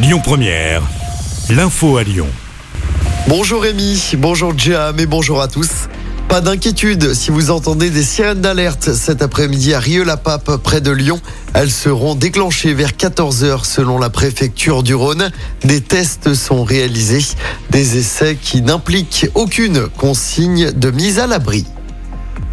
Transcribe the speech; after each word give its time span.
Lyon 0.00 0.20
Première, 0.22 0.84
l'info 1.50 1.96
à 1.96 2.04
Lyon. 2.04 2.28
Bonjour 3.26 3.62
Rémi, 3.62 4.12
bonjour 4.16 4.56
Jam 4.56 5.00
et 5.00 5.06
bonjour 5.06 5.42
à 5.42 5.48
tous. 5.48 5.88
Pas 6.28 6.40
d'inquiétude 6.40 7.14
si 7.14 7.32
vous 7.32 7.50
entendez 7.50 7.90
des 7.90 8.04
sirènes 8.04 8.40
d'alerte 8.40 8.94
cet 8.94 9.22
après-midi 9.22 9.74
à 9.74 9.80
Rieux-la-Pape 9.80 10.58
près 10.58 10.80
de 10.80 10.92
Lyon. 10.92 11.20
Elles 11.52 11.72
seront 11.72 12.14
déclenchées 12.14 12.74
vers 12.74 12.92
14h 12.92 13.64
selon 13.64 13.98
la 13.98 14.08
préfecture 14.08 14.84
du 14.84 14.94
Rhône. 14.94 15.32
Des 15.64 15.80
tests 15.80 16.32
sont 16.32 16.62
réalisés, 16.62 17.24
des 17.70 17.98
essais 17.98 18.38
qui 18.40 18.62
n'impliquent 18.62 19.26
aucune 19.34 19.88
consigne 19.88 20.70
de 20.70 20.92
mise 20.92 21.18
à 21.18 21.26
l'abri. 21.26 21.66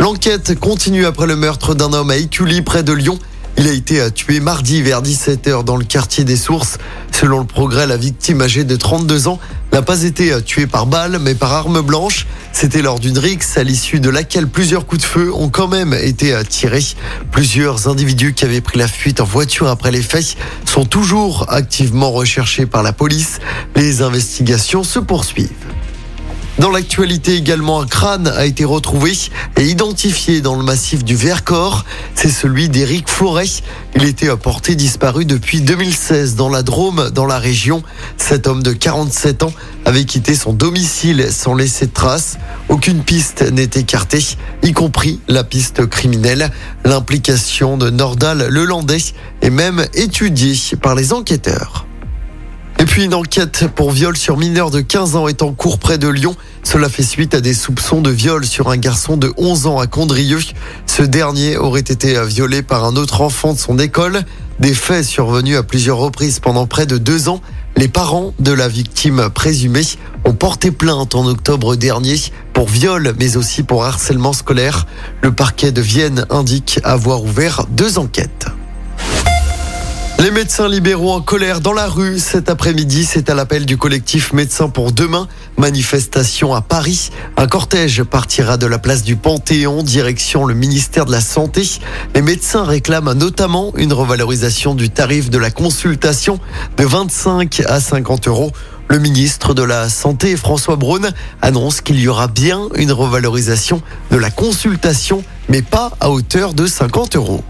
L'enquête 0.00 0.58
continue 0.58 1.04
après 1.04 1.26
le 1.26 1.36
meurtre 1.36 1.74
d'un 1.74 1.92
homme 1.92 2.08
à 2.08 2.16
Écully 2.16 2.62
près 2.62 2.82
de 2.82 2.94
Lyon. 2.94 3.18
Il 3.64 3.70
a 3.70 3.72
été 3.72 4.10
tué 4.10 4.40
mardi 4.40 4.82
vers 4.82 5.00
17h 5.00 5.64
dans 5.64 5.76
le 5.76 5.86
quartier 5.86 6.22
des 6.24 6.36
Sources. 6.36 6.76
Selon 7.10 7.38
le 7.38 7.46
progrès, 7.46 7.86
la 7.86 7.96
victime 7.96 8.42
âgée 8.42 8.62
de 8.62 8.76
32 8.76 9.26
ans 9.26 9.38
n'a 9.72 9.80
pas 9.80 10.02
été 10.02 10.38
tuée 10.42 10.66
par 10.66 10.84
balle, 10.84 11.18
mais 11.18 11.34
par 11.34 11.54
arme 11.54 11.80
blanche. 11.80 12.26
C'était 12.52 12.82
lors 12.82 13.00
d'une 13.00 13.16
rixe 13.16 13.56
à 13.56 13.62
l'issue 13.62 14.00
de 14.00 14.10
laquelle 14.10 14.48
plusieurs 14.48 14.84
coups 14.84 15.00
de 15.00 15.06
feu 15.06 15.32
ont 15.32 15.48
quand 15.48 15.68
même 15.68 15.94
été 15.94 16.34
tirés. 16.46 16.84
Plusieurs 17.30 17.88
individus 17.88 18.34
qui 18.34 18.44
avaient 18.44 18.60
pris 18.60 18.78
la 18.78 18.86
fuite 18.86 19.22
en 19.22 19.24
voiture 19.24 19.68
après 19.68 19.90
les 19.90 20.02
faits 20.02 20.36
sont 20.66 20.84
toujours 20.84 21.46
activement 21.50 22.10
recherchés 22.10 22.66
par 22.66 22.82
la 22.82 22.92
police. 22.92 23.38
Les 23.76 24.02
investigations 24.02 24.84
se 24.84 24.98
poursuivent. 24.98 25.48
Dans 26.58 26.70
l'actualité 26.70 27.34
également, 27.34 27.80
un 27.80 27.86
crâne 27.86 28.28
a 28.28 28.46
été 28.46 28.64
retrouvé 28.64 29.12
et 29.56 29.66
identifié 29.66 30.40
dans 30.40 30.54
le 30.54 30.62
massif 30.62 31.04
du 31.04 31.16
Vercors. 31.16 31.84
C'est 32.14 32.30
celui 32.30 32.68
d'Éric 32.68 33.08
Forêt. 33.08 33.48
Il 33.96 34.04
était 34.04 34.34
porté 34.36 34.76
disparu 34.76 35.24
depuis 35.24 35.62
2016 35.62 36.36
dans 36.36 36.48
la 36.48 36.62
Drôme, 36.62 37.10
dans 37.10 37.26
la 37.26 37.40
région. 37.40 37.82
Cet 38.18 38.46
homme 38.46 38.62
de 38.62 38.72
47 38.72 39.42
ans 39.42 39.52
avait 39.84 40.04
quitté 40.04 40.36
son 40.36 40.52
domicile 40.52 41.26
sans 41.30 41.54
laisser 41.54 41.86
de 41.86 41.92
traces. 41.92 42.38
Aucune 42.68 43.02
piste 43.02 43.42
n'est 43.50 43.70
écartée, 43.74 44.24
y 44.62 44.72
compris 44.72 45.20
la 45.26 45.42
piste 45.42 45.86
criminelle. 45.86 46.52
L'implication 46.84 47.76
de 47.76 47.90
Nordal 47.90 48.46
Lelandais 48.48 48.98
est 49.42 49.50
même 49.50 49.84
étudiée 49.94 50.56
par 50.80 50.94
les 50.94 51.12
enquêteurs. 51.12 51.84
Puis 52.94 53.06
une 53.06 53.14
enquête 53.14 53.66
pour 53.74 53.90
viol 53.90 54.16
sur 54.16 54.36
mineur 54.36 54.70
de 54.70 54.80
15 54.80 55.16
ans 55.16 55.26
est 55.26 55.42
en 55.42 55.52
cours 55.52 55.80
près 55.80 55.98
de 55.98 56.06
Lyon. 56.06 56.36
Cela 56.62 56.88
fait 56.88 57.02
suite 57.02 57.34
à 57.34 57.40
des 57.40 57.52
soupçons 57.52 58.00
de 58.00 58.10
viol 58.10 58.46
sur 58.46 58.68
un 58.68 58.76
garçon 58.76 59.16
de 59.16 59.32
11 59.36 59.66
ans 59.66 59.80
à 59.80 59.88
Condrieu. 59.88 60.38
Ce 60.86 61.02
dernier 61.02 61.56
aurait 61.56 61.80
été 61.80 62.24
violé 62.24 62.62
par 62.62 62.84
un 62.84 62.94
autre 62.94 63.20
enfant 63.20 63.52
de 63.52 63.58
son 63.58 63.80
école. 63.80 64.22
Des 64.60 64.74
faits 64.74 65.04
survenus 65.04 65.56
à 65.56 65.64
plusieurs 65.64 65.96
reprises 65.96 66.38
pendant 66.38 66.68
près 66.68 66.86
de 66.86 66.96
deux 66.96 67.28
ans. 67.28 67.40
Les 67.76 67.88
parents 67.88 68.32
de 68.38 68.52
la 68.52 68.68
victime 68.68 69.28
présumée 69.34 69.82
ont 70.24 70.34
porté 70.34 70.70
plainte 70.70 71.16
en 71.16 71.26
octobre 71.26 71.74
dernier 71.74 72.14
pour 72.52 72.68
viol, 72.68 73.12
mais 73.18 73.36
aussi 73.36 73.64
pour 73.64 73.84
harcèlement 73.84 74.32
scolaire. 74.32 74.86
Le 75.20 75.32
parquet 75.32 75.72
de 75.72 75.80
Vienne 75.80 76.26
indique 76.30 76.78
avoir 76.84 77.24
ouvert 77.24 77.66
deux 77.72 77.98
enquêtes. 77.98 78.46
Les 80.24 80.30
médecins 80.30 80.70
libéraux 80.70 81.12
en 81.12 81.20
colère 81.20 81.60
dans 81.60 81.74
la 81.74 81.86
rue 81.86 82.18
cet 82.18 82.48
après-midi, 82.48 83.04
c'est 83.04 83.28
à 83.28 83.34
l'appel 83.34 83.66
du 83.66 83.76
collectif 83.76 84.32
Médecins 84.32 84.70
pour 84.70 84.90
demain. 84.90 85.28
Manifestation 85.58 86.54
à 86.54 86.62
Paris. 86.62 87.10
Un 87.36 87.46
cortège 87.46 88.02
partira 88.04 88.56
de 88.56 88.64
la 88.64 88.78
place 88.78 89.02
du 89.02 89.16
Panthéon, 89.16 89.82
direction 89.82 90.46
le 90.46 90.54
ministère 90.54 91.04
de 91.04 91.12
la 91.12 91.20
Santé. 91.20 91.68
Les 92.14 92.22
médecins 92.22 92.64
réclament 92.64 93.12
notamment 93.12 93.74
une 93.76 93.92
revalorisation 93.92 94.74
du 94.74 94.88
tarif 94.88 95.28
de 95.28 95.36
la 95.36 95.50
consultation 95.50 96.40
de 96.78 96.84
25 96.86 97.60
à 97.66 97.78
50 97.78 98.26
euros. 98.28 98.50
Le 98.88 99.00
ministre 99.00 99.52
de 99.52 99.62
la 99.62 99.90
Santé, 99.90 100.38
François 100.38 100.76
Braun, 100.76 101.12
annonce 101.42 101.82
qu'il 101.82 102.00
y 102.00 102.08
aura 102.08 102.28
bien 102.28 102.70
une 102.76 102.92
revalorisation 102.92 103.82
de 104.10 104.16
la 104.16 104.30
consultation, 104.30 105.22
mais 105.50 105.60
pas 105.60 105.92
à 106.00 106.08
hauteur 106.08 106.54
de 106.54 106.66
50 106.66 107.16
euros. 107.16 107.44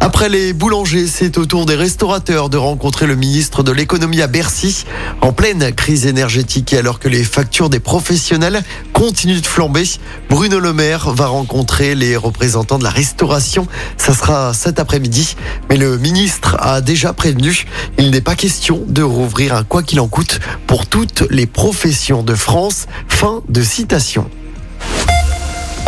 Après 0.00 0.28
les 0.28 0.52
boulangers, 0.52 1.06
c'est 1.06 1.38
au 1.38 1.46
tour 1.46 1.66
des 1.66 1.74
restaurateurs 1.74 2.48
de 2.48 2.56
rencontrer 2.56 3.06
le 3.06 3.16
ministre 3.16 3.62
de 3.62 3.72
l'économie 3.72 4.20
à 4.20 4.26
Bercy. 4.26 4.84
En 5.20 5.32
pleine 5.32 5.72
crise 5.72 6.06
énergétique 6.06 6.72
et 6.72 6.78
alors 6.78 6.98
que 6.98 7.08
les 7.08 7.24
factures 7.24 7.70
des 7.70 7.80
professionnels 7.80 8.62
continuent 8.92 9.40
de 9.40 9.46
flamber, 9.46 9.84
Bruno 10.30 10.58
Le 10.60 10.72
Maire 10.72 11.10
va 11.10 11.26
rencontrer 11.26 11.94
les 11.94 12.16
représentants 12.16 12.78
de 12.78 12.84
la 12.84 12.90
restauration. 12.90 13.66
Ça 13.96 14.14
sera 14.14 14.54
cet 14.54 14.78
après-midi. 14.78 15.36
Mais 15.70 15.76
le 15.76 15.98
ministre 15.98 16.56
a 16.60 16.80
déjà 16.80 17.12
prévenu, 17.12 17.66
il 17.98 18.10
n'est 18.10 18.20
pas 18.20 18.36
question 18.36 18.82
de 18.86 19.02
rouvrir 19.02 19.54
un 19.54 19.64
quoi 19.64 19.82
qu'il 19.82 20.00
en 20.00 20.08
coûte 20.08 20.40
pour 20.66 20.86
toutes 20.86 21.24
les 21.30 21.46
professions 21.46 22.22
de 22.22 22.34
France. 22.34 22.86
Fin 23.08 23.42
de 23.48 23.62
citation. 23.62 24.30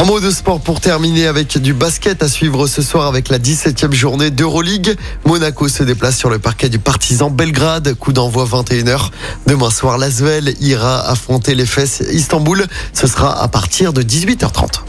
Un 0.00 0.04
mot 0.04 0.20
de 0.20 0.30
sport 0.30 0.60
pour 0.60 0.80
terminer 0.80 1.26
avec 1.26 1.58
du 1.58 1.74
basket 1.74 2.22
à 2.22 2.28
suivre 2.28 2.68
ce 2.68 2.82
soir 2.82 3.08
avec 3.08 3.28
la 3.28 3.40
17e 3.40 3.92
journée 3.92 4.30
d'Euroleague. 4.30 4.96
Monaco 5.26 5.68
se 5.68 5.82
déplace 5.82 6.16
sur 6.16 6.30
le 6.30 6.38
parquet 6.38 6.68
du 6.68 6.78
Partizan 6.78 7.30
Belgrade. 7.30 7.94
Coup 7.94 8.12
d'envoi 8.12 8.44
21h. 8.44 9.10
Demain 9.48 9.70
soir, 9.70 9.98
Lasvel 9.98 10.54
ira 10.60 11.00
affronter 11.00 11.56
les 11.56 11.66
fesses 11.66 12.04
Istanbul. 12.12 12.64
Ce 12.92 13.08
sera 13.08 13.42
à 13.42 13.48
partir 13.48 13.92
de 13.92 14.04
18h30. 14.04 14.82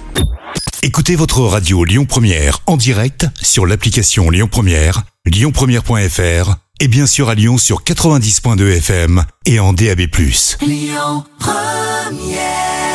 Écoutez 0.84 1.16
votre 1.16 1.42
radio 1.42 1.84
Lyon 1.84 2.06
Première 2.06 2.60
en 2.68 2.78
direct 2.78 3.26
sur 3.42 3.66
l'application 3.66 4.30
Lyon 4.30 4.48
Première, 4.50 5.02
lyonpremière.fr 5.26 6.56
et 6.80 6.88
bien 6.88 7.08
sûr 7.08 7.30
à 7.30 7.36
Lyon 7.36 7.58
sur 7.58 7.84
90.2 7.84 8.78
FM 8.78 9.24
et 9.48 9.60
en 9.60 9.74
DAB+. 9.74 10.02
Lyon 10.62 11.24
Première 11.40 12.89